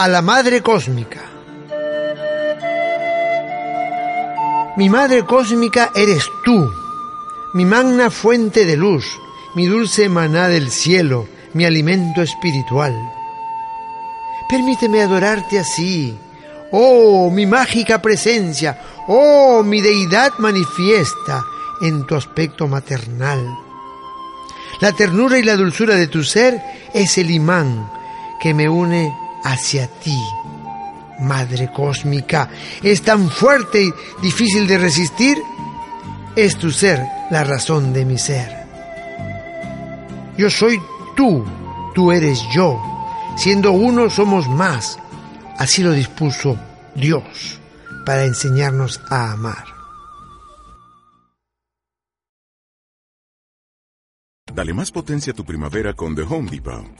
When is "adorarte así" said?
15.02-16.16